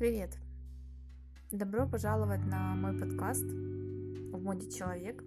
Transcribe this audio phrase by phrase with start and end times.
[0.00, 0.38] Привет!
[1.50, 5.22] Добро пожаловать на мой подкаст «В моде человек».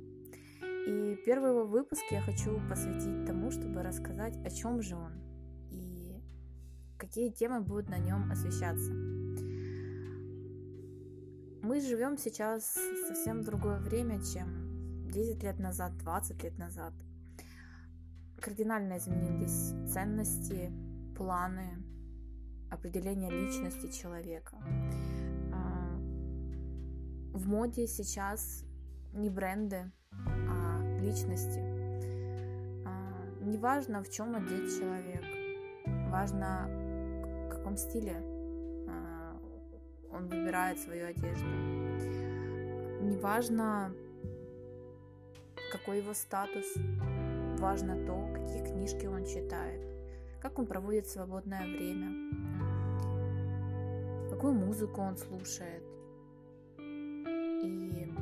[0.64, 5.12] И первый его выпуск я хочу посвятить тому, чтобы рассказать, о чем же он
[5.70, 6.20] и
[6.98, 8.92] какие темы будут на нем освещаться.
[11.62, 12.76] Мы живем сейчас
[13.08, 16.94] совсем в другое время, чем 10 лет назад, 20 лет назад.
[18.42, 20.72] Кардинально изменились ценности,
[21.16, 21.78] планы,
[22.74, 24.58] определение личности человека.
[25.52, 25.98] А,
[27.34, 28.64] в моде сейчас
[29.14, 31.60] не бренды, а личности.
[32.86, 35.24] А, неважно, в чем одет человек,
[36.10, 36.68] важно,
[37.46, 38.16] в каком стиле
[38.88, 39.40] а,
[40.12, 41.48] он выбирает свою одежду.
[43.02, 43.94] Неважно,
[45.72, 46.66] какой его статус,
[47.60, 49.82] важно то, какие книжки он читает,
[50.42, 52.63] как он проводит свободное время,
[54.44, 55.84] какую музыку он слушает.
[56.78, 58.14] И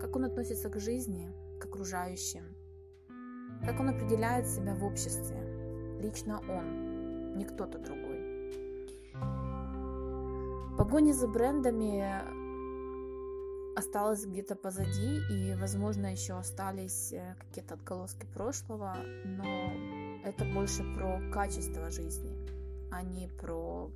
[0.00, 2.44] как он относится к жизни, к окружающим,
[3.66, 5.36] как он определяет себя в обществе,
[6.00, 8.52] лично он, не кто-то другой.
[10.78, 12.04] Погони за брендами
[13.76, 18.94] осталось где-то позади, и, возможно, еще остались э, какие-то отголоски прошлого,
[19.24, 19.72] но
[20.24, 22.30] это больше про качество жизни,
[22.92, 23.90] а не про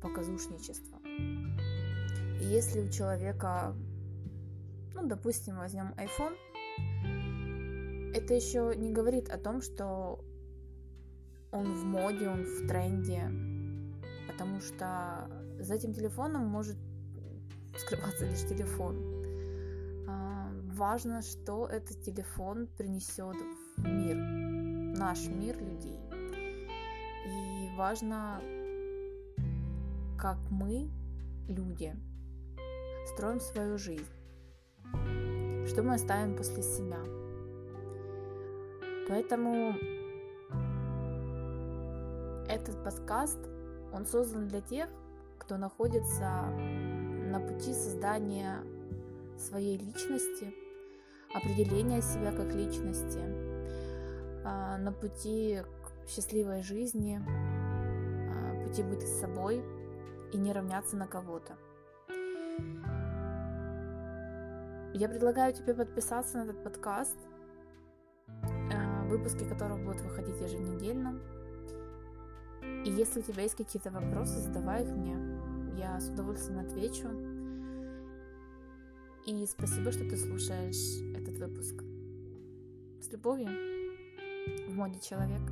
[0.00, 0.98] показушничество.
[2.40, 3.74] И если у человека,
[4.94, 6.36] ну, допустим, возьмем iPhone,
[8.14, 10.24] это еще не говорит о том, что
[11.52, 13.30] он в моде, он в тренде,
[14.28, 15.28] потому что
[15.58, 16.76] за этим телефоном может
[17.76, 18.96] скрываться лишь телефон.
[20.08, 23.36] А, важно, что этот телефон принесет
[23.76, 25.98] в мир, наш мир людей.
[27.26, 28.40] И важно,
[30.20, 30.90] как мы,
[31.48, 31.96] люди,
[33.06, 34.04] строим свою жизнь,
[35.66, 36.98] что мы оставим после себя.
[39.08, 39.74] Поэтому
[42.48, 43.38] этот подкаст,
[43.94, 44.90] он создан для тех,
[45.38, 46.44] кто находится
[47.30, 48.58] на пути создания
[49.38, 50.52] своей личности,
[51.34, 53.20] определения себя как личности,
[54.44, 59.64] а, на пути к счастливой жизни, а, пути быть с собой–
[60.32, 61.56] и не равняться на кого-то.
[64.92, 67.16] Я предлагаю тебе подписаться на этот подкаст,
[68.28, 71.18] э, выпуски которого будут выходить еженедельно.
[72.84, 75.16] И если у тебя есть какие-то вопросы, задавай их мне.
[75.78, 77.08] Я с удовольствием отвечу.
[79.26, 81.82] И спасибо, что ты слушаешь этот выпуск.
[83.00, 83.48] С любовью
[84.68, 85.42] в моде человек.